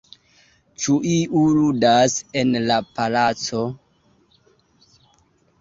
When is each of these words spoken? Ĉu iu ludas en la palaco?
Ĉu 0.85 0.95
iu 1.15 1.41
ludas 1.57 2.15
en 2.41 2.57
la 2.71 2.79
palaco? 2.97 3.63